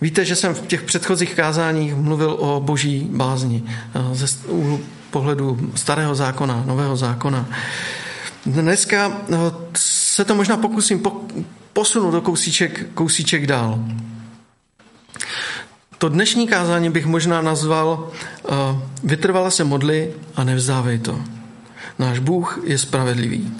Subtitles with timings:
[0.00, 3.62] Víte, že jsem v těch předchozích kázáních mluvil o boží bázni
[4.12, 7.48] ze úhlu pohledu starého zákona, nového zákona.
[8.46, 9.12] Dneska
[9.76, 11.02] se to možná pokusím
[11.72, 13.78] posunout do kousíček, kousíček dál.
[15.98, 18.10] To dnešní kázání bych možná nazval
[19.04, 21.20] Vytrvala se modli a nevzdávej to.
[21.98, 23.52] Náš Bůh je spravedlivý.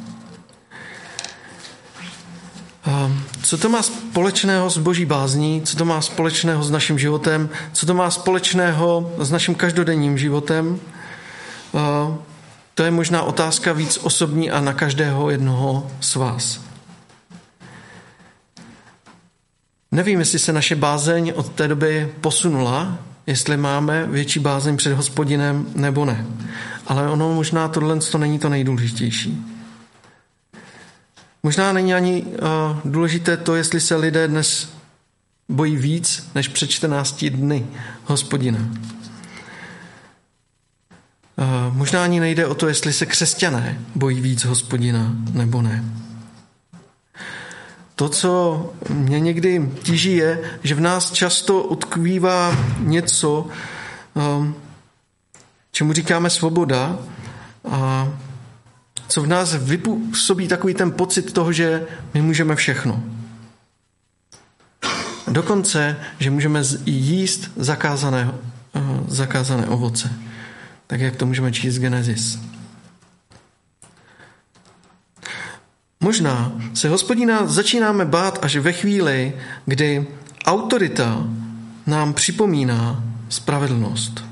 [3.43, 5.63] Co to má společného s boží bázní?
[5.63, 7.49] Co to má společného s naším životem?
[7.73, 10.81] Co to má společného s naším každodenním životem?
[12.75, 16.61] To je možná otázka víc osobní a na každého jednoho z vás.
[19.93, 25.67] Nevím, jestli se naše bázeň od té doby posunula, jestli máme větší bázeň před hospodinem
[25.75, 26.27] nebo ne.
[26.87, 29.58] Ale ono možná tohle to není to nejdůležitější.
[31.49, 32.29] Možná není ani uh,
[32.85, 34.73] důležité to, jestli se lidé dnes
[35.49, 37.67] bojí víc než před 14 dny
[38.05, 38.59] hospodina.
[38.59, 38.67] Uh,
[41.77, 45.85] možná ani nejde o to, jestli se křesťané bojí víc hospodina nebo ne.
[47.95, 53.47] To, co mě někdy tíží, je, že v nás často utkvívá něco,
[54.15, 54.55] um,
[55.73, 56.99] čemu říkáme svoboda,
[57.71, 58.09] a
[59.09, 63.03] co v nás vypůsobí takový ten pocit toho, že my můžeme všechno.
[65.29, 68.31] Dokonce, že můžeme jíst zakázané,
[68.75, 70.13] uh, zakázané ovoce.
[70.87, 72.39] Tak jak to můžeme číst z Genesis.
[76.01, 79.33] Možná se hospodina začínáme bát až ve chvíli,
[79.67, 80.07] kdy
[80.45, 81.27] autorita
[81.87, 84.28] nám připomíná spravedlnost.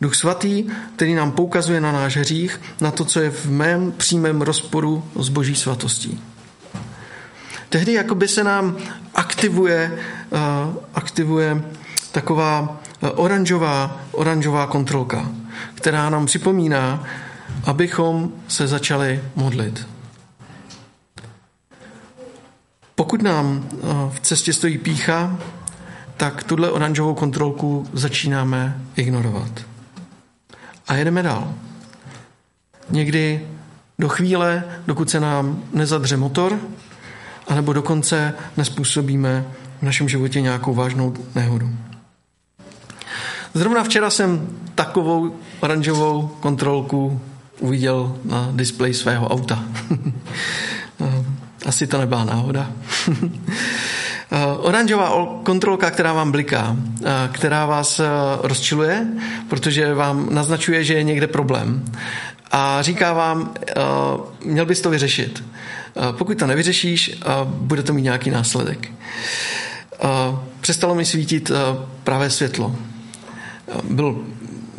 [0.00, 0.64] Duch svatý,
[0.96, 5.28] který nám poukazuje na náš hřích, na to, co je v mém přímém rozporu s
[5.28, 6.20] boží svatostí.
[7.68, 8.76] Tehdy jakoby se nám
[9.14, 9.98] aktivuje,
[10.30, 10.38] uh,
[10.94, 11.62] aktivuje
[12.12, 15.28] taková uh, oranžová, oranžová kontrolka,
[15.74, 17.04] která nám připomíná,
[17.64, 19.86] abychom se začali modlit.
[22.94, 23.76] Pokud nám eh,
[24.10, 25.38] v cestě stojí pícha,
[26.16, 29.71] tak tuhle oranžovou kontrolku začínáme ignorovat.
[30.92, 31.54] A jedeme dál.
[32.90, 33.46] Někdy
[33.98, 36.58] do chvíle, dokud se nám nezadře motor,
[37.48, 39.44] anebo dokonce nespůsobíme
[39.80, 41.70] v našem životě nějakou vážnou nehodu.
[43.54, 47.20] Zrovna včera jsem takovou oranžovou kontrolku
[47.60, 49.64] uviděl na displeji svého auta.
[51.66, 52.72] Asi to nebyla náhoda.
[54.34, 58.04] Eh, oranžová kontrolka, která vám bliká, eh, která vás eh,
[58.42, 59.06] rozčiluje,
[59.48, 61.84] protože vám naznačuje, že je někde problém.
[62.54, 63.54] A říká vám,
[64.44, 65.44] měl bys to vyřešit.
[66.18, 68.92] Pokud to nevyřešíš, bude to mít nějaký následek.
[70.60, 71.50] Přestalo mi svítit
[72.04, 72.76] pravé světlo.
[73.84, 74.24] Byl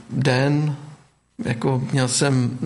[0.09, 0.75] den,
[1.39, 2.57] jako měl jsem,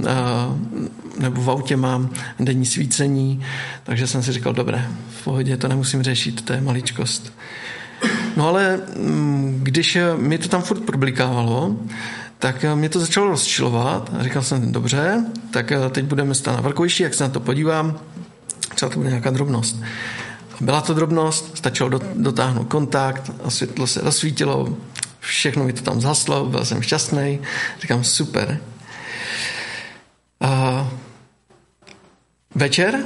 [1.19, 3.43] nebo v autě mám denní svícení,
[3.83, 7.33] takže jsem si říkal, dobré, v pohodě, to nemusím řešit, to je maličkost.
[8.37, 11.75] No ale mm, když mi to tam furt problikávalo,
[12.39, 17.13] tak mě to začalo rozčilovat říkal jsem, dobře, tak teď budeme stát na velkojišti, jak
[17.13, 17.99] se na to podívám,
[18.75, 19.83] třeba to bude nějaká drobnost.
[20.61, 24.77] Byla to drobnost, stačilo dotáhnout kontakt a světlo se rozsvítilo,
[25.27, 27.39] všechno mi to tam zhaslo, byl jsem šťastný,
[27.81, 28.59] říkám super.
[30.41, 30.87] A
[32.55, 32.99] večer,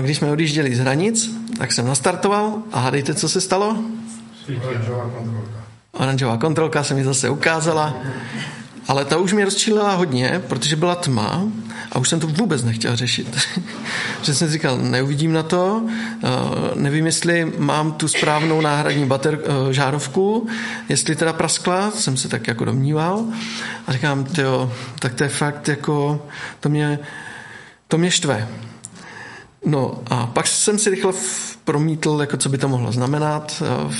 [0.00, 3.76] když jsme odjížděli z hranic, tak jsem nastartoval a hádejte, co se stalo?
[4.62, 5.64] Oranžová kontrolka.
[5.92, 7.96] Oranžová kontrolka se mi zase ukázala,
[8.88, 11.42] ale ta už mě rozčílila hodně, protože byla tma
[11.92, 13.38] a už jsem to vůbec nechtěl řešit.
[14.22, 16.28] že jsem říkal, neuvidím na to, eh,
[16.74, 20.46] nevím, jestli mám tu správnou náhradní bater, eh, žárovku,
[20.88, 23.24] jestli teda praskla, jsem se tak jako domníval.
[23.86, 26.26] A říkám, tyjo, tak to je fakt jako,
[26.60, 26.98] to mě,
[27.88, 28.48] to mě štve.
[29.64, 31.12] No a pak jsem si rychle
[31.64, 33.62] promítl, jako co by to mohlo znamenat.
[33.62, 33.94] Eh,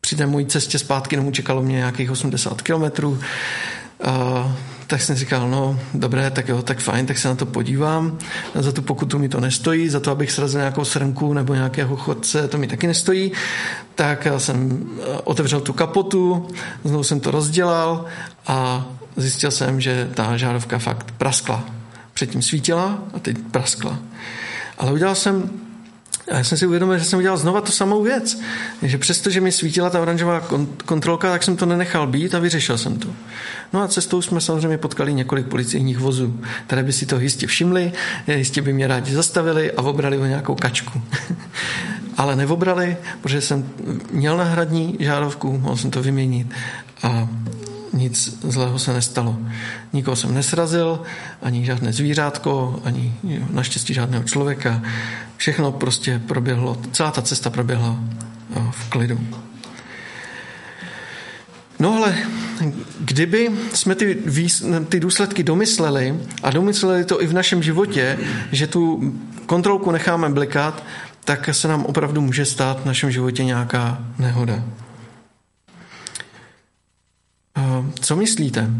[0.00, 3.18] při té mojí cestě zpátky domů čekalo mě nějakých 80 kilometrů.
[4.06, 4.52] Uh,
[4.86, 8.18] tak jsem říkal, no dobré, tak jo, tak fajn, tak se na to podívám.
[8.54, 12.48] Za tu pokutu mi to nestojí, za to, abych srazil nějakou srnku nebo nějakého chodce,
[12.48, 13.32] to mi taky nestojí.
[13.94, 16.48] Tak jsem eh, otevřel tu kapotu,
[16.84, 18.04] znovu jsem to rozdělal
[18.46, 18.86] a
[19.16, 21.64] zjistil jsem, že ta žárovka fakt praskla.
[22.14, 23.98] Předtím svítila a teď praskla.
[24.78, 25.50] Ale udělal jsem
[26.30, 28.40] a já jsem si uvědomil, že jsem udělal znova tu samou věc.
[28.82, 30.48] Že přesto, že mi svítila ta oranžová
[30.84, 33.08] kontrolka, tak jsem to nenechal být a vyřešil jsem to.
[33.72, 37.92] No a cestou jsme samozřejmě potkali několik policijních vozů, které by si to jistě všimli,
[38.26, 41.02] jistě by mě rádi zastavili a obrali o nějakou kačku.
[42.16, 43.68] ale neobrali, protože jsem
[44.10, 46.46] měl náhradní žárovku, mohl jsem to vyměnit
[47.02, 47.28] a
[47.94, 49.38] nic zlého se nestalo.
[49.92, 51.02] Nikoho jsem nesrazil,
[51.42, 53.14] ani žádné zvířátko, ani
[53.50, 54.82] naštěstí žádného člověka.
[55.36, 57.98] Všechno prostě proběhlo, celá ta cesta proběhla
[58.70, 59.20] v klidu.
[61.78, 62.14] No ale
[63.00, 64.22] kdyby jsme ty,
[64.88, 68.18] ty důsledky domysleli a domysleli to i v našem životě,
[68.52, 69.14] že tu
[69.46, 70.84] kontrolku necháme blikat,
[71.24, 74.62] tak se nám opravdu může stát v našem životě nějaká nehoda.
[78.04, 78.70] Co myslíte?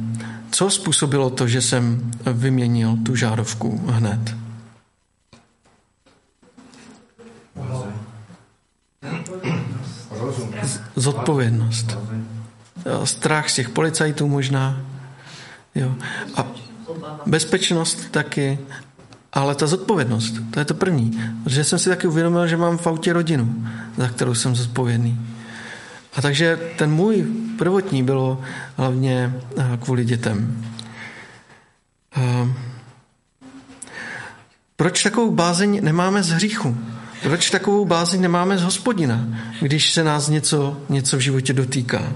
[0.50, 4.36] Co způsobilo to, že jsem vyměnil tu žárovku hned?
[10.96, 11.98] Zodpovědnost.
[13.04, 14.80] Strach z těch policajtů možná.
[15.74, 15.94] Jo.
[16.36, 16.46] A
[17.26, 18.58] bezpečnost taky.
[19.32, 21.20] Ale ta zodpovědnost, to je to první.
[21.44, 23.66] Protože jsem si taky uvědomil, že mám v autě rodinu,
[23.96, 25.20] za kterou jsem zodpovědný.
[26.14, 28.40] A takže ten můj prvotní bylo
[28.76, 30.64] hlavně eh, kvůli dětem.
[32.16, 32.48] Eh,
[34.76, 36.76] proč takovou bázeň nemáme z hříchu?
[37.22, 39.24] Proč takovou bázeň nemáme z hospodina,
[39.60, 42.12] když se nás něco, něco v životě dotýká?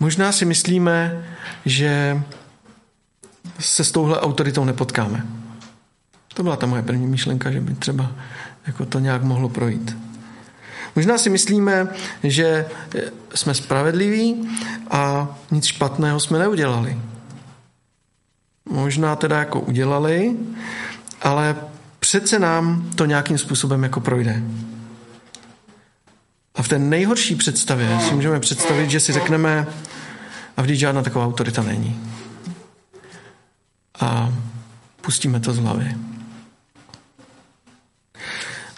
[0.00, 1.24] Možná si myslíme,
[1.64, 2.22] že
[3.58, 5.26] se s touhle autoritou nepotkáme.
[6.34, 8.12] To byla ta moje první myšlenka, že by třeba
[8.66, 9.96] jako to nějak mohlo projít.
[10.96, 11.88] Možná si myslíme,
[12.22, 12.66] že
[13.34, 14.48] jsme spravedliví
[14.90, 16.98] a nic špatného jsme neudělali.
[18.64, 20.36] Možná teda jako udělali,
[21.22, 21.56] ale
[22.00, 24.42] přece nám to nějakým způsobem jako projde.
[26.54, 29.66] A v té nejhorší představě si můžeme představit, že si řekneme,
[30.56, 32.00] a vždyť žádná taková autorita není.
[34.00, 34.32] A
[35.00, 35.94] pustíme to z hlavy.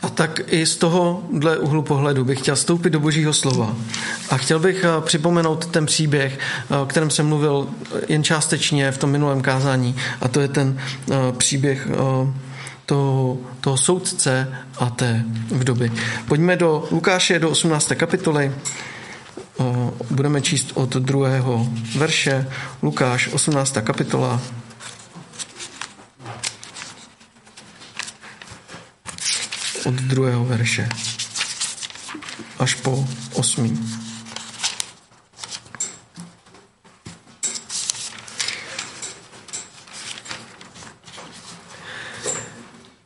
[0.02, 3.76] A tak i z tohohle úhlu pohledu bych chtěl stoupit do Božího slova.
[4.30, 6.38] A chtěl bych eh, připomenout ten příběh,
[6.70, 7.68] eh, o kterém jsem mluvil
[8.08, 9.96] jen částečně v tom minulém kázání.
[10.20, 11.88] A to je ten eh, příběh
[12.86, 15.92] toho, toho soudce a té vdoby.
[16.28, 17.92] Pojďme do Lukáše, do 18.
[17.96, 18.52] kapitoly.
[20.10, 21.66] Budeme číst od druhého
[21.96, 22.46] verše.
[22.82, 23.76] Lukáš, 18.
[23.82, 24.40] kapitola,
[29.84, 30.88] od druhého verše
[32.58, 33.78] až po osmý.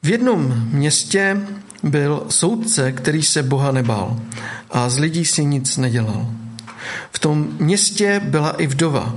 [0.03, 1.47] V jednom městě
[1.83, 4.21] byl soudce, který se Boha nebál
[4.71, 6.27] a z lidí si nic nedělal.
[7.13, 9.17] V tom městě byla i vdova,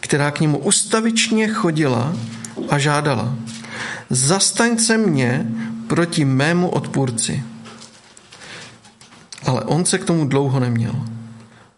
[0.00, 2.16] která k němu ustavičně chodila
[2.68, 3.34] a žádala.
[4.10, 5.46] Zastaň se mě,
[5.88, 7.42] proti mému odpůrci.
[9.46, 10.94] Ale on se k tomu dlouho neměl.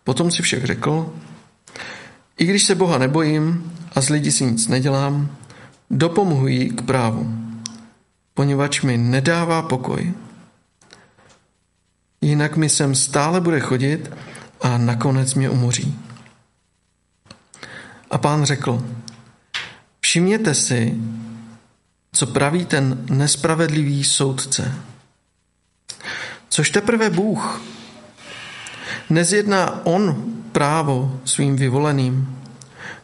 [0.05, 1.13] Potom si však řekl,
[2.39, 5.37] i když se Boha nebojím a z lidí si nic nedělám,
[5.91, 7.35] dopomohu jí k právu,
[8.35, 10.15] poněvadž mi nedává pokoj.
[12.21, 14.11] Jinak mi sem stále bude chodit
[14.61, 15.99] a nakonec mě umoří.
[18.11, 18.85] A pán řekl,
[20.01, 20.95] všimněte si,
[22.13, 24.75] co praví ten nespravedlivý soudce.
[26.49, 27.63] Což teprve Bůh
[29.11, 32.39] nezjedná on právo svým vyvoleným,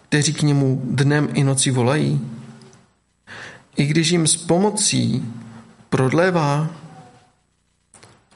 [0.08, 2.20] kteří k němu dnem i noci volají,
[3.76, 5.32] i když jim s pomocí
[5.88, 6.70] prodlévá,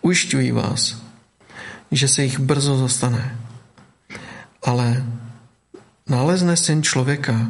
[0.00, 1.02] ujišťují vás,
[1.90, 3.38] že se jich brzo zastane.
[4.62, 5.06] Ale
[6.08, 7.46] nalezne syn člověka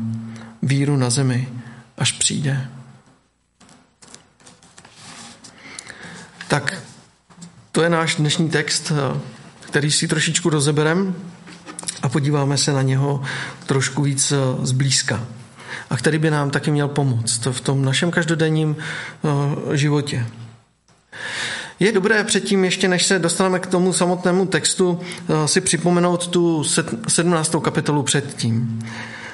[0.62, 1.48] víru na zemi,
[1.98, 2.79] až přijde.
[6.50, 6.82] Tak
[7.72, 9.20] to je náš dnešní text, eh,
[9.60, 11.14] který si trošičku rozeberem
[12.02, 13.22] a podíváme se na něho
[13.66, 15.26] trošku víc eh, zblízka.
[15.90, 20.26] A který by nám taky měl pomoct v tom našem každodenním eh, životě.
[21.80, 25.00] Je dobré předtím, ještě než se dostaneme k tomu samotnému textu,
[25.46, 26.64] si připomenout tu
[27.08, 27.54] 17.
[27.62, 28.82] kapitolu předtím,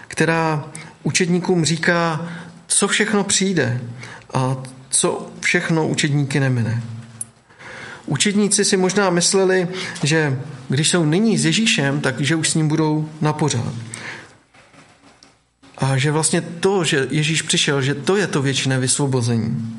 [0.09, 0.65] která
[1.03, 2.29] učedníkům říká,
[2.67, 3.81] co všechno přijde
[4.35, 4.57] a
[4.91, 6.83] co všechno učedníky nemine.
[8.07, 9.69] Učedníci si možná mysleli,
[10.03, 13.75] že když jsou nyní s Ježíšem, tak že už s ním budou na pořád.
[15.79, 19.79] A že vlastně to, že Ježíš přišel, že to je to věčné vysvobození.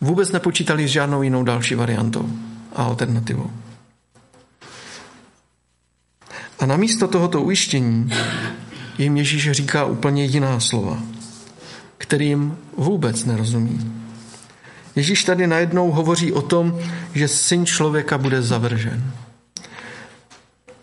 [0.00, 2.30] Vůbec nepočítali s žádnou jinou další variantou
[2.76, 3.50] a alternativou.
[6.58, 8.10] A namísto tohoto ujištění
[8.98, 11.02] jim Ježíš říká úplně jiná slova,
[11.98, 14.01] kterým vůbec nerozumí.
[14.96, 16.80] Ježíš tady najednou hovoří o tom,
[17.14, 19.12] že syn člověka bude zavržen.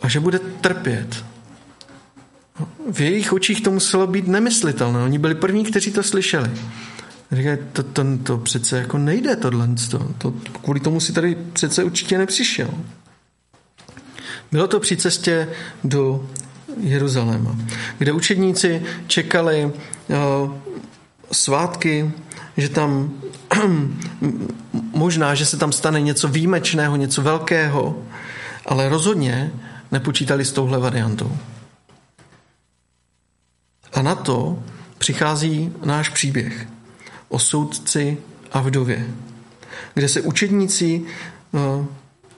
[0.02, 1.26] A že bude trpět.
[2.92, 5.00] V jejich očích to muselo být nemyslitelné.
[5.00, 6.52] Oni byli první, kteří to slyšeli.
[7.32, 9.70] Říkají, to, to, to přece jako nejde tohle.
[9.92, 12.70] To, to, kvůli tomu si tady přece určitě nepřišel.
[14.52, 15.50] Bylo to při cestě
[15.84, 16.30] do
[16.80, 17.56] Jeruzaléma,
[17.98, 20.54] kde učedníci čekali uh,
[21.32, 22.12] svátky,
[22.58, 23.14] že tam
[24.94, 28.04] možná, že se tam stane něco výjimečného, něco velkého,
[28.66, 29.52] ale rozhodně
[29.92, 31.38] nepočítali s touhle variantou.
[33.94, 34.64] A na to
[34.98, 36.68] přichází náš příběh
[37.30, 38.18] o soudci
[38.52, 39.08] a vdově,
[39.94, 41.06] kde se učedníci
[41.52, 41.86] uh,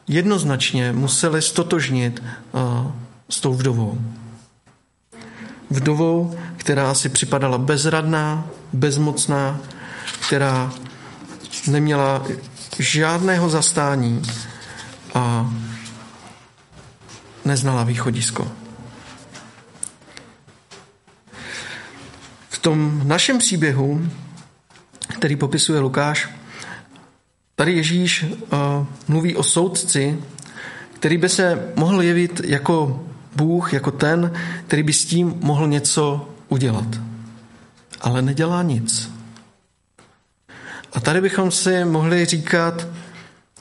[0.07, 2.91] jednoznačně museli stotožnit uh,
[3.29, 3.97] s tou vdovou.
[5.69, 9.59] Vdovou, která si připadala bezradná, bezmocná,
[10.27, 10.71] která
[11.67, 12.25] neměla
[12.79, 14.21] žádného zastání
[15.13, 15.53] a
[17.45, 18.51] neznala východisko.
[22.49, 24.09] V tom našem příběhu,
[25.15, 26.29] který popisuje Lukáš,
[27.55, 28.29] tady Ježíš uh,
[29.07, 30.17] mluví o soudci,
[30.93, 33.05] který by se mohl jevit jako
[33.35, 34.33] Bůh, jako ten,
[34.67, 36.87] který by s tím mohl něco udělat.
[38.01, 39.20] Ale nedělá nic.
[40.93, 42.87] A tady bychom si mohli říkat,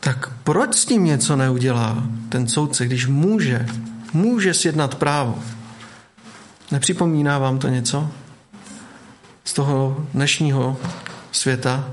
[0.01, 3.67] tak proč s tím něco neudělá ten soudce, když může,
[4.13, 5.39] může sjednat právo?
[6.71, 8.11] Nepřipomíná vám to něco
[9.45, 10.77] z toho dnešního
[11.33, 11.91] světa?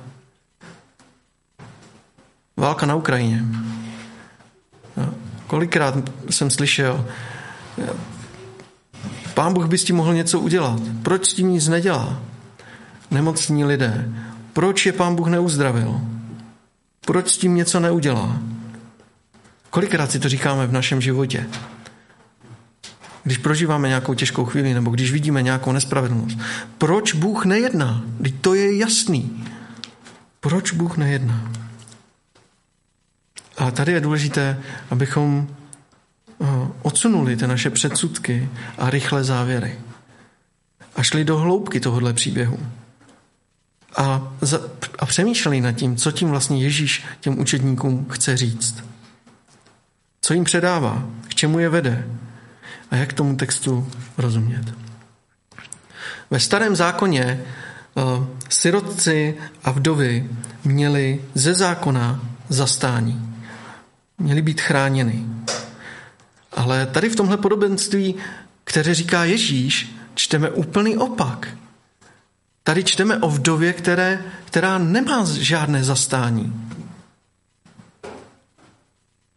[2.57, 3.43] Válka na Ukrajině.
[5.47, 5.95] Kolikrát
[6.29, 7.05] jsem slyšel,
[9.33, 10.79] pán Bůh by s tím mohl něco udělat.
[11.03, 12.21] Proč s tím nic nedělá?
[13.11, 14.09] Nemocní lidé.
[14.57, 16.01] Proč je pán Bůh neuzdravil?
[17.05, 18.39] Proč s tím něco neudělá?
[19.69, 21.47] Kolikrát si to říkáme v našem životě?
[23.23, 26.37] Když prožíváme nějakou těžkou chvíli nebo když vidíme nějakou nespravedlnost.
[26.77, 28.03] Proč Bůh nejedná?
[28.23, 29.45] Teď to je jasný.
[30.39, 31.51] Proč Bůh nejedná?
[33.57, 35.47] A tady je důležité, abychom
[36.41, 36.45] eh,
[36.81, 39.79] odsunuli ty naše předsudky a rychlé závěry.
[40.95, 42.59] A šli do hloubky tohohle příběhu
[43.97, 44.61] a, za,
[44.99, 48.83] a přemýšleli nad tím, co tím vlastně Ježíš těm učedníkům chce říct.
[50.21, 52.07] Co jim předává, k čemu je vede
[52.91, 53.87] a jak tomu textu
[54.17, 54.73] rozumět.
[56.29, 57.41] Ve starém zákoně
[57.93, 60.29] uh, sirotci a vdovy
[60.63, 63.35] měli ze zákona zastání.
[64.17, 65.25] Měli být chráněni.
[66.51, 68.15] Ale tady v tomhle podobenství,
[68.63, 71.47] které říká Ježíš, čteme úplný opak.
[72.67, 76.53] Tady čteme o vdově, které, která nemá žádné zastání.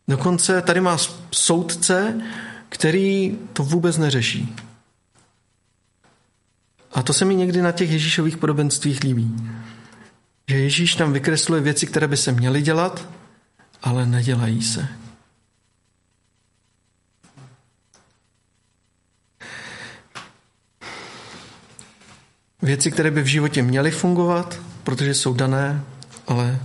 [0.09, 0.97] Dokonce tady má
[1.31, 2.21] soudce,
[2.69, 4.57] který to vůbec neřeší.
[6.93, 9.37] A to se mi někdy na těch Ježíšových podobenstvích líbí.
[10.49, 13.09] Že Ježíš tam vykresluje věci, které by se měly dělat,
[13.83, 14.89] ale nedělají se.
[22.63, 25.83] Věci, které by v životě měly fungovat, protože jsou dané,
[26.27, 26.59] ale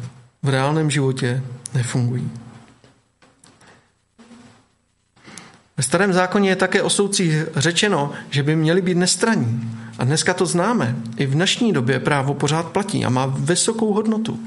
[0.43, 2.31] v reálném životě nefungují.
[5.77, 9.71] Ve starém zákoně je také o soudcích řečeno, že by měli být nestraní.
[9.97, 10.95] A dneska to známe.
[11.17, 14.39] I v dnešní době právo pořád platí a má vysokou hodnotu.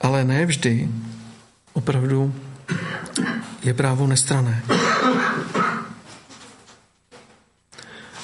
[0.00, 0.88] Ale ne vždy
[1.72, 2.34] opravdu
[3.62, 4.62] je právo nestrané.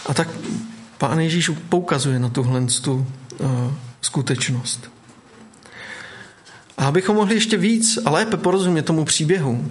[0.06, 0.28] A tak
[0.98, 3.06] Pán Ježíš poukazuje na tuhle tu,
[3.38, 4.90] uh, skutečnost.
[6.78, 9.70] A abychom mohli ještě víc a lépe porozumět tomu příběhu,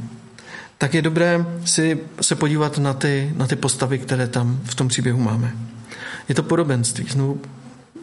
[0.78, 4.88] tak je dobré si se podívat na ty, na ty postavy, které tam v tom
[4.88, 5.56] příběhu máme.
[6.30, 7.06] Je to podobenství.
[7.10, 7.42] Znovu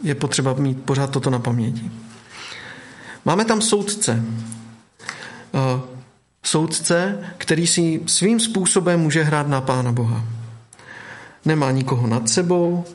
[0.03, 1.91] je potřeba mít pořád toto na paměti.
[3.25, 4.23] Máme tam soudce.
[5.51, 5.81] Uh,
[6.43, 10.23] soudce, který si svým způsobem může hrát na Pána Boha.
[11.45, 12.85] Nemá nikoho nad sebou,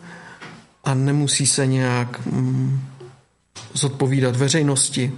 [0.89, 2.81] a nemusí se nějak mm,
[3.75, 5.13] zodpovídat veřejnosti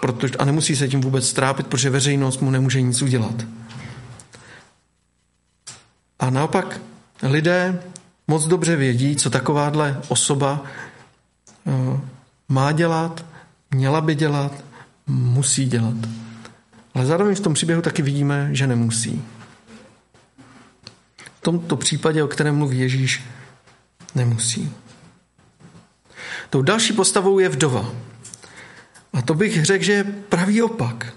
[0.00, 3.44] protože, a nemusí se tím vůbec strápit, protože veřejnost mu nemůže nic udělat.
[6.18, 6.80] A naopak
[7.22, 7.82] lidé
[8.28, 10.64] moc dobře vědí, co takováhle osoba
[11.64, 12.00] uh,
[12.48, 13.24] má dělat,
[13.70, 14.52] měla by dělat,
[15.06, 15.96] musí dělat.
[16.94, 19.22] Ale zároveň v tom příběhu taky vidíme, že nemusí.
[21.16, 23.24] V tomto případě, o kterém mluví Ježíš,
[24.14, 24.72] Nemusí.
[26.50, 27.90] Tou další postavou je vdova.
[29.12, 31.12] A to bych řekl, že je pravý opak.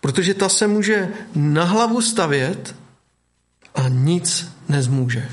[0.00, 2.74] Protože ta se může na hlavu stavět
[3.74, 5.28] a nic nezmůže.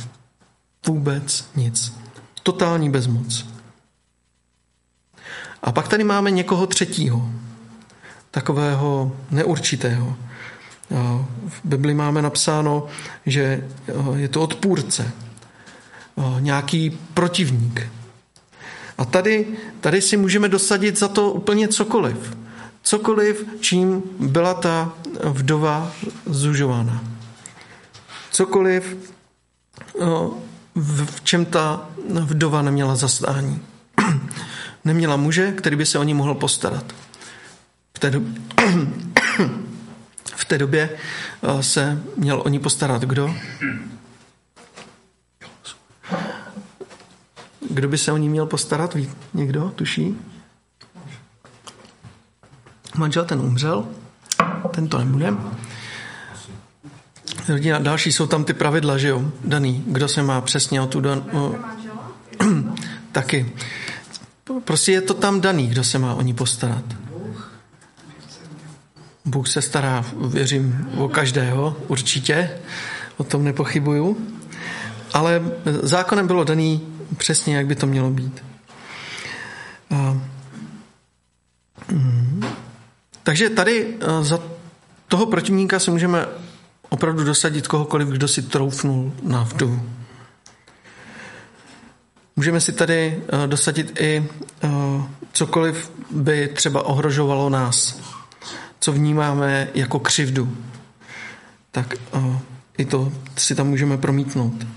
[0.88, 1.94] Vůbec nic.
[2.44, 3.46] Totální bezmoc.
[5.64, 7.30] A pak tady máme někoho třetího,
[8.32, 10.18] takového neurčitého.
[11.48, 12.88] V Bibli máme napsáno,
[13.26, 13.68] že
[14.16, 15.12] je to odpůrce,
[16.40, 17.88] nějaký protivník.
[18.98, 19.48] A tady,
[19.82, 22.38] tady si můžeme dosadit za to úplně cokoliv.
[22.82, 25.92] Cokoliv, čím byla ta vdova
[26.26, 27.04] zužována.
[28.32, 28.98] Cokoliv,
[30.76, 33.62] v čem ta vdova neměla zastání.
[34.86, 36.94] Neměla muže, který by se o ní mohl postarat.
[37.94, 38.34] V té době,
[40.36, 40.90] v té době
[41.62, 43.36] se měl o ní postarat kdo?
[47.70, 48.94] Kdo by se o ní měl postarat?
[48.94, 49.72] Ví někdo?
[49.76, 50.18] Tuší?
[52.98, 53.88] Manžel ten umřel,
[54.72, 55.34] ten to nebude.
[57.50, 61.02] Rodina, další jsou tam ty pravidla, že jo, daný, kdo se má přesně o tu
[61.02, 61.56] dan, o,
[63.12, 63.52] taky.
[64.64, 66.84] Prostě je to tam daný, kdo se má o ní postarat.
[69.26, 72.50] Bůh se stará, věřím, o každého, určitě,
[73.18, 74.18] o tom nepochybuju.
[75.14, 75.42] Ale
[75.84, 76.82] zákonem bylo daný
[77.18, 78.44] přesně, jak by to mělo být.
[79.92, 80.22] A,
[81.92, 82.46] mm,
[83.24, 84.40] takže tady za
[85.08, 86.26] toho protivníka se můžeme
[86.90, 89.90] opravdu dosadit kohokoliv, kdo si troufnul na vdovu.
[92.36, 94.28] Můžeme si tady dosadit i
[95.34, 98.02] cokoliv by třeba ohrožovalo nás,
[98.80, 100.58] co vnímáme jako křivdu.
[101.72, 101.94] Tak
[102.78, 104.68] i to si tam můžeme promítnout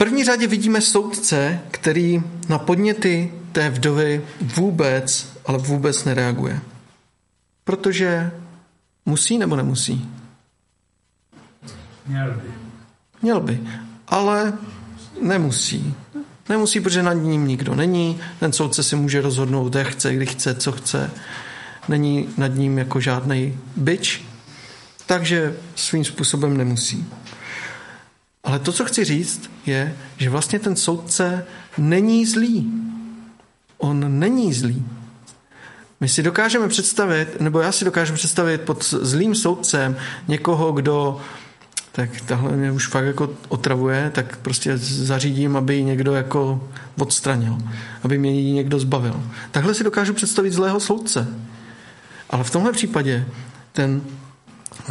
[0.00, 6.60] první řadě vidíme soudce, který na podněty té vdovy vůbec, ale vůbec nereaguje.
[7.64, 8.30] Protože
[9.06, 10.10] musí nebo nemusí?
[12.06, 12.50] Měl by.
[13.22, 13.60] Měl by,
[14.08, 14.52] ale
[15.22, 15.94] nemusí.
[16.48, 18.20] Nemusí, protože nad ním nikdo není.
[18.38, 21.10] Ten soudce si může rozhodnout, jak chce, kdy chce, co chce.
[21.88, 24.24] Není nad ním jako žádný byč,
[25.06, 27.06] takže svým způsobem nemusí.
[28.50, 31.46] Ale to, co chci říct, je, že vlastně ten soudce
[31.78, 32.72] není zlý.
[33.78, 34.84] On není zlý.
[36.00, 39.96] My si dokážeme představit, nebo já si dokážu představit pod zlým soudcem
[40.28, 41.20] někoho, kdo
[41.92, 47.58] tak tahle mě už fakt jako otravuje, tak prostě zařídím, aby ji někdo jako odstranil,
[48.02, 49.22] aby mě ji někdo zbavil.
[49.50, 51.26] Takhle si dokážu představit zlého soudce.
[52.30, 53.26] Ale v tomhle případě
[53.72, 54.02] ten,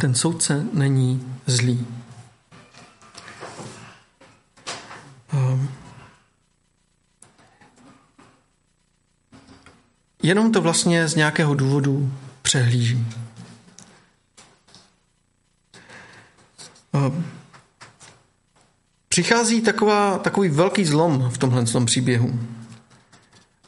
[0.00, 1.86] ten soudce není zlý.
[10.30, 12.12] Jenom to vlastně z nějakého důvodu
[12.42, 13.06] přehlíží.
[16.92, 17.24] Ehm.
[19.08, 22.40] Přichází taková, takový velký zlom v tomhle tom příběhu.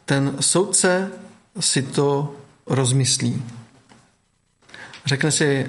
[0.05, 1.11] Ten soudce
[1.61, 3.43] si to rozmyslí.
[5.07, 5.67] Řekne si,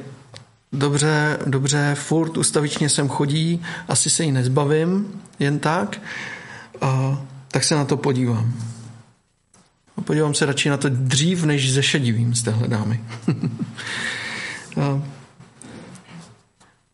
[0.73, 6.01] dobře, dobře, furt ustavičně sem chodí, asi se jí nezbavím jen tak,
[6.82, 8.53] a, tak se na to podívám.
[10.03, 13.03] Podívám se radši na to dřív, než zešedivím z téhle dámy.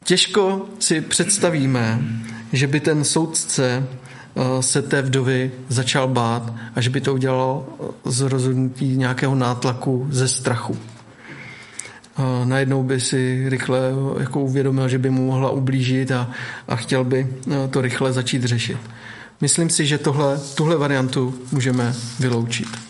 [0.03, 2.01] těžko si představíme,
[2.53, 3.87] že by ten soudce
[4.59, 7.67] se té vdovy začal bát a že by to udělalo
[8.05, 10.77] z rozhodnutí nějakého nátlaku ze strachu
[12.19, 13.79] a najednou by si rychle
[14.19, 16.31] jako uvědomil, že by mu mohla ublížit a,
[16.67, 18.77] a chtěl by e, to rychle začít řešit.
[19.41, 22.88] Myslím si, že tohle, tuhle variantu můžeme vyloučit.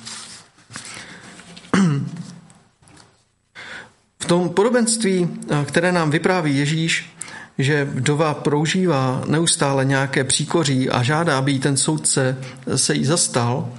[4.30, 7.18] Tom podobenství, e, které nám vypráví Ježíš,
[7.58, 12.38] že vdova proužívá neustále nějaké příkoří a žádá, aby ten soudce
[12.76, 13.74] se jí zastal,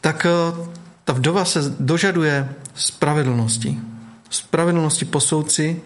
[0.00, 0.30] tak e,
[1.04, 3.78] ta vdova se dožaduje spravedlnosti
[4.30, 5.80] spravedlnosti po soudci,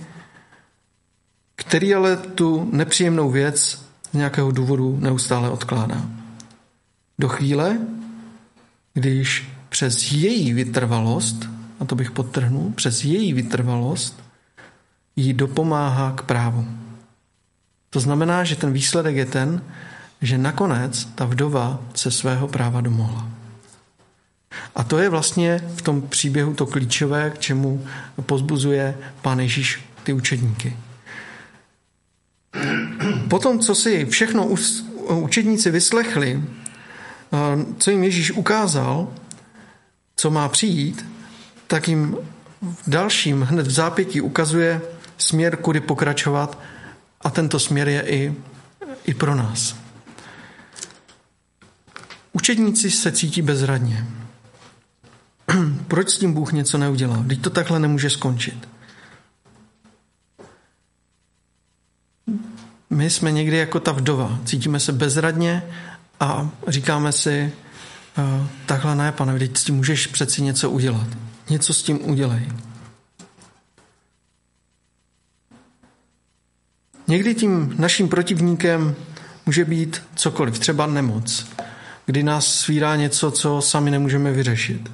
[1.56, 6.02] který ale tu nepříjemnou věc z nějakého důvodu neustále odkládá.
[7.18, 7.78] Do chvíle,
[8.94, 11.48] když přes její vytrvalost,
[11.80, 14.22] a to bych podtrhnul, přes její vytrvalost
[15.16, 16.66] jí dopomáhá k právu.
[17.90, 19.62] To znamená, že ten výsledek je ten,
[20.22, 23.28] že nakonec ta vdova se svého práva domohla.
[24.74, 27.86] A to je vlastně v tom příběhu to klíčové, k čemu
[28.26, 30.76] pozbuzuje pán Ježíš ty učedníky.
[33.28, 34.48] Potom, co si všechno
[35.08, 36.42] učedníci vyslechli,
[37.78, 39.08] co jim Ježíš ukázal,
[40.16, 41.06] co má přijít,
[41.70, 42.16] tak jim
[42.62, 44.80] v dalším, hned v zápětí ukazuje
[45.18, 46.58] směr, kudy pokračovat
[47.20, 48.34] a tento směr je i,
[49.04, 49.76] i pro nás.
[52.32, 54.06] Učedníci se cítí bezradně.
[55.88, 57.24] Proč s tím Bůh něco neudělá?
[57.28, 58.68] Teď to takhle nemůže skončit.
[62.90, 64.38] My jsme někdy jako ta vdova.
[64.44, 65.62] Cítíme se bezradně
[66.20, 67.52] a říkáme si,
[68.18, 71.29] uh, takhle ne, pane, teď s tím můžeš přeci něco udělat.
[71.50, 72.48] Něco s tím udělej.
[77.08, 78.94] Někdy tím naším protivníkem
[79.46, 81.46] může být cokoliv, třeba nemoc,
[82.06, 84.90] kdy nás svírá něco, co sami nemůžeme vyřešit.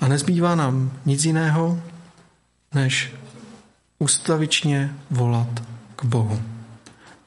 [0.00, 1.82] A nezbývá nám nic jiného,
[2.74, 3.12] než
[3.98, 5.62] ustavičně volat
[5.96, 6.42] k Bohu.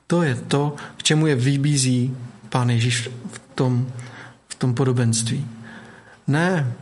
[0.08, 2.18] To je to, k čemu je vybízí
[2.50, 3.92] Pán Ježíš v tom,
[4.48, 5.48] v tom podobenství.
[6.28, 6.74] Ne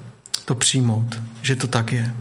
[0.46, 2.16] to přijmout, že to tak je,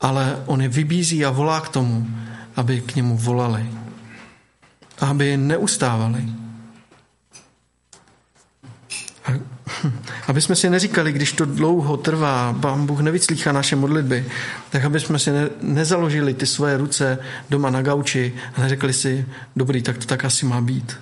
[0.00, 2.10] ale on je vybízí a volá k tomu,
[2.56, 3.66] aby k němu volali.
[5.00, 6.24] A aby neustávali.
[9.24, 9.30] A,
[10.26, 14.26] aby jsme si neříkali, když to dlouho trvá, Pán Bůh nevyslýchá naše modlitby,
[14.70, 17.18] tak aby jsme si ne, nezaložili ty svoje ruce
[17.50, 20.96] doma na gauči a neřekli si, dobrý, tak to tak asi má být.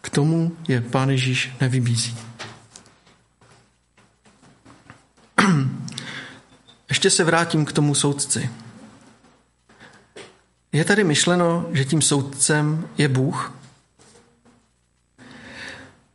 [0.00, 2.16] K tomu je Pán Ježíš nevybízí.
[6.88, 8.50] Ještě se vrátím k tomu soudci.
[10.72, 13.54] Je tady myšleno, že tím soudcem je Bůh?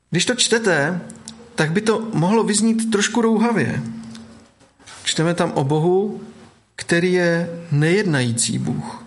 [0.09, 1.01] Když to čtete,
[1.55, 3.83] tak by to mohlo vyznít trošku rouhavě.
[5.03, 6.23] Čteme tam o Bohu,
[6.75, 9.03] který je nejednající Bůh.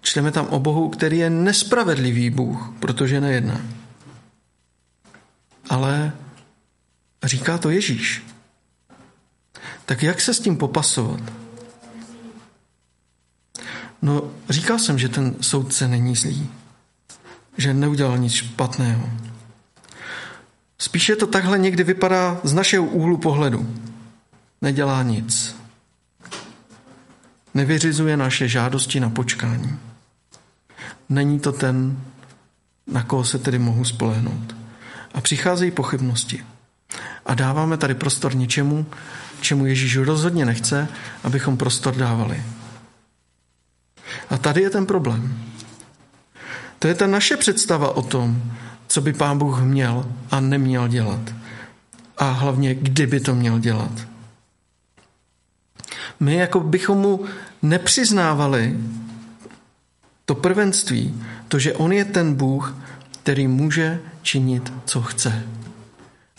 [0.00, 3.60] Čteme tam o Bohu, který je nespravedlivý Bůh, protože nejedná.
[5.68, 6.12] Ale
[7.24, 8.35] říká to Ježíš.
[9.86, 11.20] Tak jak se s tím popasovat?
[14.02, 16.50] No, říkal jsem, že ten soudce není zlý.
[17.56, 19.10] Že neudělal nic špatného.
[20.78, 23.74] Spíše to takhle někdy vypadá z našeho úhlu pohledu.
[24.62, 25.56] Nedělá nic.
[27.54, 29.78] Nevyřizuje naše žádosti na počkání.
[31.08, 32.00] Není to ten,
[32.86, 34.56] na koho se tedy mohu spolehnout.
[35.14, 36.44] A přicházejí pochybnosti.
[37.26, 38.86] A dáváme tady prostor něčemu,
[39.40, 40.88] čemu Ježíš rozhodně nechce,
[41.24, 42.42] abychom prostor dávali.
[44.30, 45.38] A tady je ten problém.
[46.78, 48.42] To je ta naše představa o tom,
[48.86, 51.34] co by pán Bůh měl a neměl dělat.
[52.18, 54.06] A hlavně, kdy by to měl dělat.
[56.20, 57.24] My jako bychom mu
[57.62, 58.76] nepřiznávali
[60.24, 62.76] to prvenství, to, že on je ten Bůh,
[63.22, 65.42] který může činit, co chce.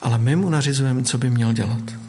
[0.02, 2.07] Ale my mu nařizujeme, co by měl dělat.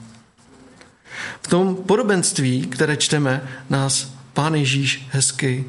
[1.43, 5.65] V tom podobenství, které čteme, nás pán Ježíš hezky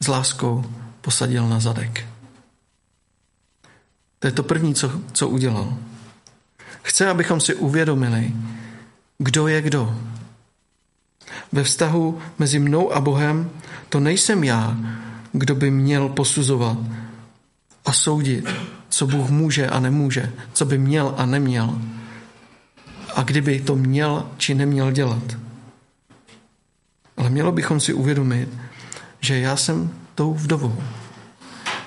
[0.00, 0.64] s láskou
[1.00, 2.06] posadil na zadek.
[4.18, 5.78] To je to první, co, co udělal.
[6.82, 8.32] Chce, abychom si uvědomili,
[9.18, 9.98] kdo je kdo.
[11.52, 13.50] Ve vztahu mezi mnou a Bohem
[13.88, 14.76] to nejsem já,
[15.32, 16.78] kdo by měl posuzovat
[17.84, 18.48] a soudit,
[18.88, 21.78] co Bůh může a nemůže, co by měl a neměl
[23.14, 25.36] a kdyby to měl či neměl dělat.
[27.16, 28.48] Ale mělo bychom si uvědomit,
[29.20, 30.82] že já jsem tou vdovou.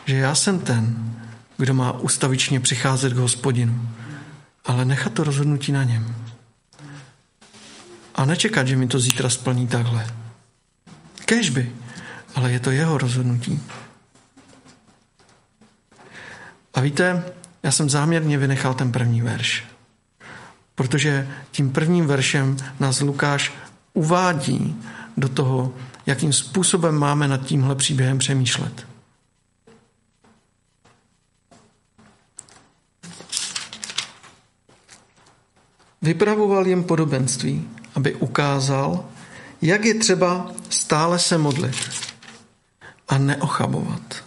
[0.06, 1.16] Že já jsem ten,
[1.58, 3.90] kdo má ustavičně přicházet k hospodinu.
[4.66, 6.16] Ale nechat to rozhodnutí na něm.
[8.16, 10.08] A nečekat, že mi to zítra splní takhle.
[11.26, 11.72] Kežby,
[12.36, 13.62] ale je to jeho rozhodnutí.
[16.74, 17.24] A víte,
[17.64, 19.71] já jsem záměrně vynechal ten první verš.
[20.76, 23.54] Protože tím prvním veršem nás Lukáš
[23.94, 24.76] uvádí
[25.18, 25.74] do toho,
[26.06, 28.88] jakým způsobem máme nad tímhle příběhem přemýšlet.
[36.02, 39.06] Vypravoval jim podobenství, aby ukázal,
[39.62, 41.76] jak je třeba stále se modlit
[43.08, 44.24] a neochabovat.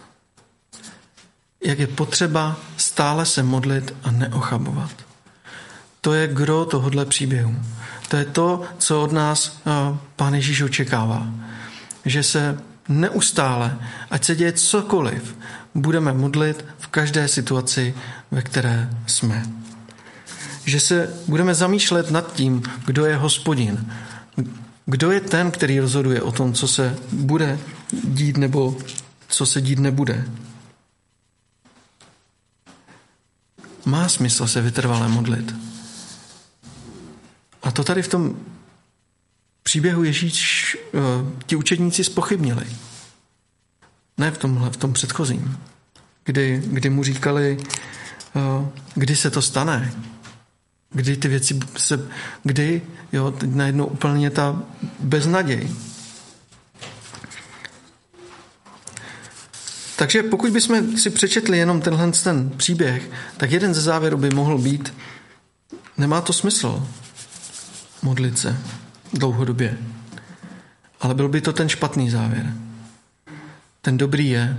[1.65, 5.04] Jak je potřeba stále se modlit a neochabovat.
[6.05, 7.55] To je gro tohohle příběhu.
[8.07, 9.61] To je to, co od nás
[10.15, 11.27] Pán Ježíš očekává.
[12.05, 13.79] Že se neustále,
[14.11, 15.37] ať se děje cokoliv,
[15.75, 17.95] budeme modlit v každé situaci,
[18.31, 19.45] ve které jsme.
[20.65, 23.93] Že se budeme zamýšlet nad tím, kdo je hospodin,
[24.85, 27.59] kdo je ten, který rozhoduje o tom, co se bude
[28.03, 28.77] dít nebo
[29.27, 30.25] co se dít nebude.
[33.85, 35.55] Má smysl se vytrvale modlit.
[37.65, 38.37] A to tady v tom
[39.63, 40.99] příběhu Ježíš eh,
[41.45, 42.65] ti učedníci spochybnili.
[44.17, 45.57] Ne v tomhle, v tom předchozím,
[46.25, 47.57] kdy, kdy mu říkali,
[48.35, 49.93] eh, kdy se to stane,
[50.89, 52.09] kdy ty věci se,
[52.43, 52.81] kdy,
[53.13, 54.63] jo, teď najednou úplně ta
[54.99, 55.69] beznaděj.
[59.95, 64.57] Takže pokud bychom si přečetli jenom tenhle ten příběh, tak jeden ze závěrů by mohl
[64.57, 64.93] být,
[65.97, 66.87] nemá to smysl
[68.05, 68.57] modlit se
[69.13, 69.77] dlouhodobě.
[71.01, 72.53] Ale byl by to ten špatný závěr.
[73.81, 74.57] Ten dobrý je,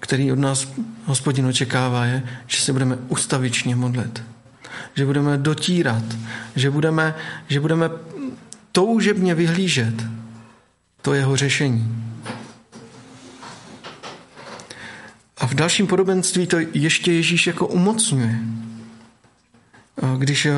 [0.00, 0.68] který od nás
[1.04, 4.22] hospodin očekává, je, že se budeme ustavičně modlit.
[4.94, 6.04] Že budeme dotírat,
[6.56, 7.14] že budeme,
[7.48, 7.90] že budeme
[8.72, 9.94] toužebně vyhlížet
[11.02, 12.02] to jeho řešení.
[15.38, 18.38] A v dalším podobenství to ještě Ježíš jako umocňuje.
[20.18, 20.48] Když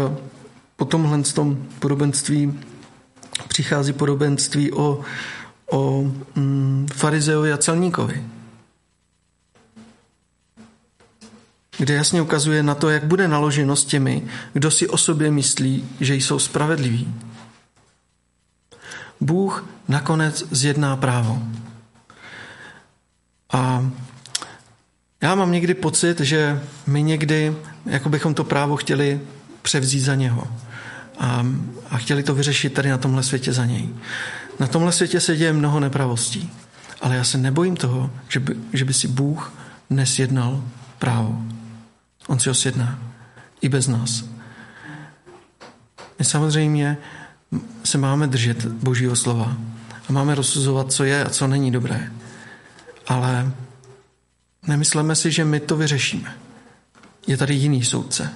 [0.79, 2.61] po tomhle tom podobenství
[3.49, 5.01] přichází podobenství o,
[5.71, 6.03] o
[6.35, 8.27] mm, farizeovi a celníkovi.
[11.79, 15.89] Kde jasně ukazuje na to, jak bude naloženo s těmi, kdo si o sobě myslí,
[16.01, 17.15] že jsou spravedliví.
[19.21, 21.43] Bůh nakonec zjedná právo.
[23.53, 23.91] A
[25.23, 29.21] já mám někdy pocit, že my někdy, jako bychom to právo chtěli
[29.63, 30.68] převzít za něho
[31.19, 31.47] a,
[31.91, 33.89] a chtěli to vyřešit tady na tomhle světě za něj.
[34.61, 36.51] Na tomhle světě se děje mnoho nepravostí,
[37.01, 39.53] ale já se nebojím toho, že by, že by si Bůh
[39.91, 40.65] nesjednal
[40.99, 41.43] právo.
[42.29, 42.99] On si ho sjedná
[43.61, 44.25] i bez nás.
[46.19, 46.97] My samozřejmě
[47.85, 49.57] se máme držet Božího slova
[50.09, 52.13] a máme rozsuzovat, co je a co není dobré.
[53.07, 53.53] Ale
[54.67, 56.37] nemyslíme si, že my to vyřešíme.
[57.27, 58.31] Je tady jiný soudce,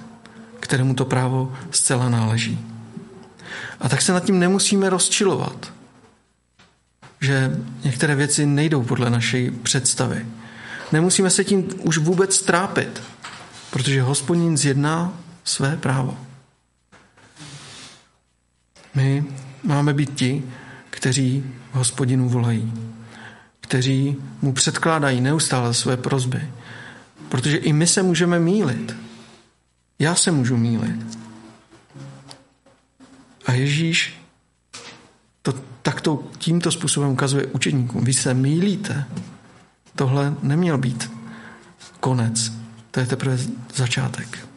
[0.59, 2.72] kterému to právo zcela náleží.
[3.83, 5.73] A tak se nad tím nemusíme rozčilovat,
[7.21, 10.25] že některé věci nejdou podle naší představy.
[10.91, 13.01] Nemusíme se tím už vůbec trápit,
[13.71, 16.17] protože hospodin zjedná své právo.
[18.95, 19.25] My
[19.63, 20.43] máme být ti,
[20.89, 22.73] kteří hospodinu volají,
[23.59, 26.49] kteří mu předkládají neustále své prozby,
[27.29, 28.95] protože i my se můžeme mílit.
[29.99, 31.22] Já se můžu mílit.
[33.63, 34.19] Ježíš
[35.41, 38.03] to takto tímto způsobem ukazuje učeníkům.
[38.03, 39.05] Vy se mýlíte.
[39.95, 41.11] Tohle neměl být
[41.99, 42.51] konec.
[42.91, 43.37] To je teprve
[43.75, 44.47] začátek.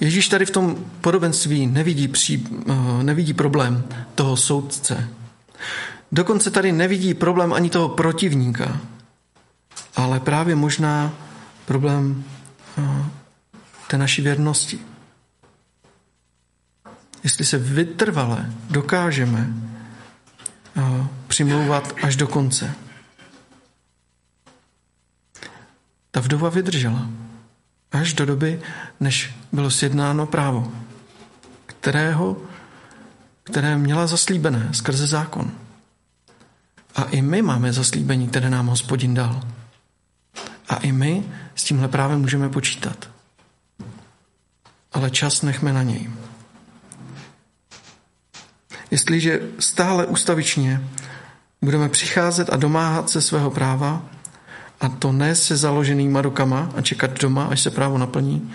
[0.00, 3.84] Ježíš tady v tom podobenství nevidí, pří, eh, nevidí problém
[4.14, 5.08] toho soudce.
[6.12, 8.80] Dokonce tady nevidí problém ani toho protivníka,
[9.96, 11.12] ale právě možná
[11.66, 12.24] problém
[12.78, 13.04] eh,
[13.86, 14.93] té naší věrnosti
[17.24, 19.48] jestli se vytrvale dokážeme
[20.76, 22.74] eh, přimlouvat až do konce.
[26.10, 27.08] Ta vdova vydržela
[27.92, 28.60] až do doby,
[29.00, 30.72] než bylo sjednáno právo,
[31.66, 32.36] kterého,
[33.42, 35.52] které měla zaslíbené skrze zákon.
[36.94, 39.42] A i my máme zaslíbení, které nám hospodin dal.
[40.68, 43.10] A i my s tímhle právem můžeme počítat.
[44.92, 46.10] Ale čas nechme na něj.
[48.94, 50.80] Jestliže stále ustavičně
[51.62, 54.02] budeme přicházet a domáhat se svého práva,
[54.80, 58.52] a to ne se založenýma rukama a čekat doma, až se právo naplní,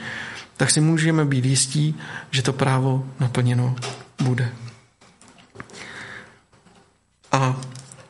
[0.58, 1.96] tak si můžeme být jistí,
[2.32, 3.76] že to právo naplněno
[4.22, 4.50] bude.
[7.32, 7.62] A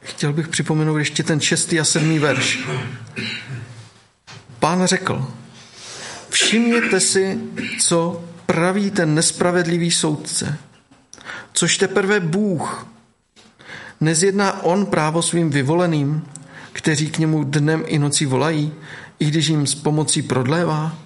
[0.02, 2.60] chtěl bych připomenout ještě ten šestý a sedmý verš.
[4.60, 5.28] Pán řekl,
[6.30, 7.40] všimněte si,
[7.80, 10.58] co praví ten nespravedlivý soudce–
[11.54, 12.88] což teprve Bůh.
[14.02, 16.26] Nezjedná on právo svým vyvoleným,
[16.74, 18.74] kteří k němu dnem i nocí volají,
[19.20, 20.98] i když jim s pomocí prodlévá?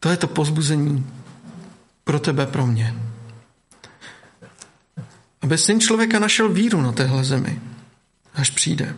[0.00, 1.06] To je to pozbuzení
[2.04, 2.94] pro tebe, pro mě.
[5.42, 7.60] Aby syn člověka našel víru na téhle zemi,
[8.34, 8.96] až přijde.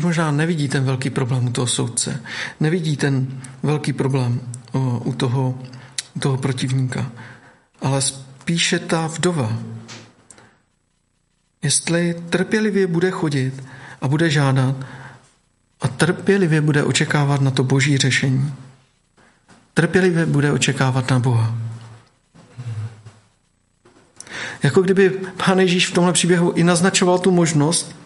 [0.00, 2.22] Ježíš možná nevidí ten velký problém u toho soudce,
[2.60, 3.28] nevidí ten
[3.62, 4.40] velký problém
[5.04, 5.58] u toho,
[6.16, 7.12] u toho protivníka,
[7.82, 9.52] ale spíše ta vdova.
[11.62, 13.52] Jestli trpělivě bude chodit
[14.00, 14.76] a bude žádat
[15.80, 18.54] a trpělivě bude očekávat na to boží řešení,
[19.74, 21.54] trpělivě bude očekávat na Boha.
[24.62, 27.99] Jako kdyby Pán Ježíš v tomhle příběhu i naznačoval tu možnost,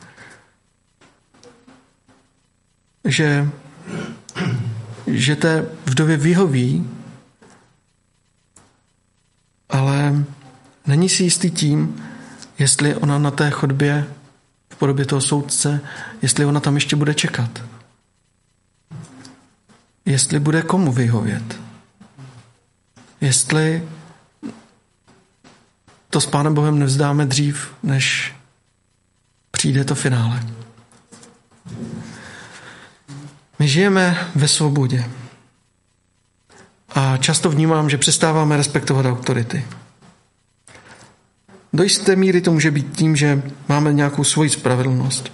[3.05, 3.49] že,
[5.07, 6.91] že té vdově vyhoví,
[9.69, 10.25] ale
[10.87, 12.03] není si jistý tím,
[12.59, 14.07] jestli ona na té chodbě
[14.73, 15.81] v podobě toho soudce,
[16.23, 17.63] jestli ona tam ještě bude čekat.
[20.05, 21.61] Jestli bude komu vyhovět.
[23.21, 23.89] Jestli
[26.11, 28.35] to s Pánem Bohem nevzdáme dřív, než
[29.51, 30.47] přijde to finále.
[33.59, 35.05] My žijeme ve svobodě.
[36.95, 39.65] A často vnímám, že přestáváme respektovat autority.
[41.73, 45.33] Do jisté míry to může být tím, že máme nějakou svoji spravedlnost,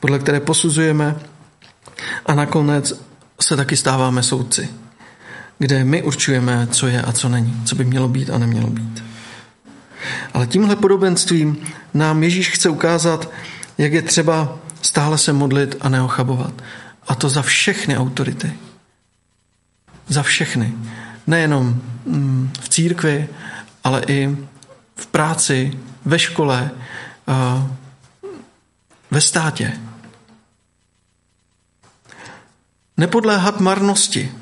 [0.00, 1.16] podle které posuzujeme
[2.26, 2.92] a nakonec
[3.40, 4.68] se taky stáváme soudci,
[5.58, 9.04] kde my určujeme, co je a co není, co by mělo být a nemělo být.
[10.34, 11.56] Ale tímhle podobenstvím
[11.94, 13.30] nám Ježíš chce ukázat,
[13.78, 16.52] jak je třeba stále se modlit a neochabovat.
[17.08, 18.52] A to za všechny autority.
[20.08, 20.74] Za všechny.
[21.26, 23.28] Nejenom mm, v církvi,
[23.84, 24.36] ale i
[24.96, 26.70] v práci, ve škole,
[29.10, 29.80] ve státě.
[32.96, 34.32] Nepodléhat marnosti,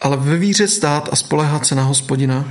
[0.00, 2.44] ale ve víře stát a spolehat se na hospodina,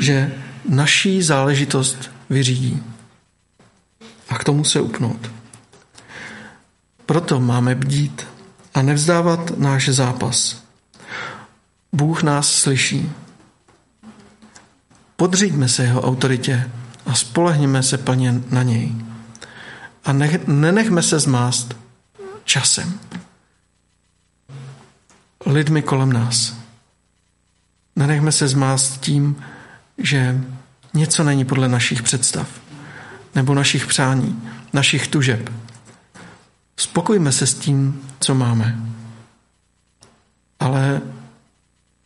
[0.00, 0.34] že
[0.68, 2.82] naší záležitost vyřídí.
[4.28, 5.30] A k tomu se upnout.
[7.06, 8.26] Proto máme bdít
[8.74, 10.62] a nevzdávat náš zápas.
[11.92, 13.12] Bůh nás slyší.
[15.16, 16.70] Podříďme se jeho autoritě
[17.06, 18.94] a spolehněme se plně na něj.
[20.04, 21.76] A ne, nenechme se zmást
[22.44, 23.00] časem.
[25.46, 26.54] Lidmi kolem nás.
[27.96, 29.44] Nenechme se zmást tím,
[29.98, 30.40] že
[30.94, 32.48] něco není podle našich představ
[33.34, 35.50] nebo našich přání, našich tužeb.
[36.76, 38.78] Spokojme se s tím, co máme.
[40.60, 41.00] Ale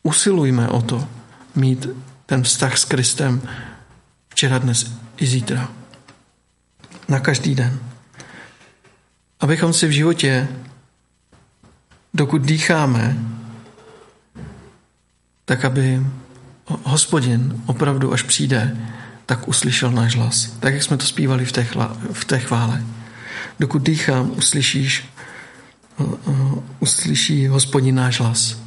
[0.02, 1.08] usilujme o to
[1.54, 1.86] mít
[2.26, 3.42] ten vztah s Kristem
[4.28, 5.68] včera, dnes i zítra.
[7.08, 7.80] Na každý den.
[9.40, 10.48] Abychom si v životě,
[12.14, 13.16] dokud dýcháme,
[15.44, 16.06] tak aby
[16.66, 18.76] hospodin opravdu, až přijde,
[19.26, 20.56] tak uslyšel náš hlas.
[20.60, 22.82] Tak, jak jsme to zpívali v té, chla, v té chvále.
[23.60, 25.04] Dokud dýchám, uslyšíš,
[26.80, 28.58] uslyší hospodin náš hlas.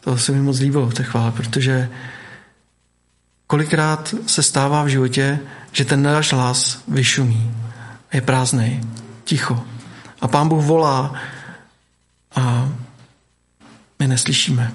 [0.00, 1.88] To se mi moc líbilo v té chvále, protože
[3.46, 5.38] Kolikrát se stává v životě,
[5.72, 7.54] že ten náš hlas vyšumí.
[8.12, 8.80] Je prázdný,
[9.24, 9.64] ticho.
[10.20, 11.14] A pán Bůh volá
[12.36, 12.72] a
[13.98, 14.72] my neslyšíme,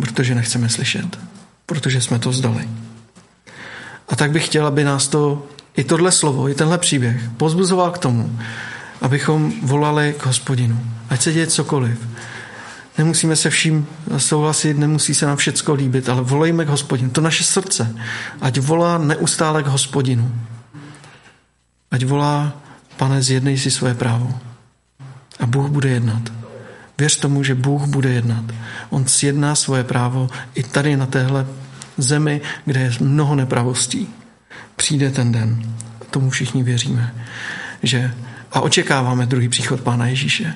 [0.00, 1.18] protože nechceme slyšet,
[1.66, 2.68] protože jsme to vzdali.
[4.08, 7.98] A tak bych chtěl, aby nás to, i tohle slovo, i tenhle příběh pozbuzoval k
[7.98, 8.38] tomu,
[9.00, 10.80] abychom volali k hospodinu.
[11.10, 11.98] Ať se děje cokoliv.
[12.98, 17.10] Nemusíme se vším souhlasit, nemusí se nám všecko líbit, ale volejme k hospodinu.
[17.10, 17.96] To naše srdce,
[18.40, 20.32] ať volá neustále k hospodinu.
[21.90, 22.52] Ať volá,
[22.96, 24.34] pane, zjednej si svoje právo.
[25.40, 26.22] A Bůh bude jednat.
[26.98, 28.44] Věř tomu, že Bůh bude jednat.
[28.90, 31.46] On sjedná svoje právo i tady na téhle
[31.98, 34.08] zemi, kde je mnoho nepravostí.
[34.76, 35.74] Přijde ten den.
[36.10, 37.14] Tomu všichni věříme.
[37.82, 38.14] Že
[38.52, 40.54] a očekáváme druhý příchod Pána Ježíše.